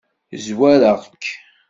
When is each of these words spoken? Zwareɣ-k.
Zwareɣ-k. 0.45 1.23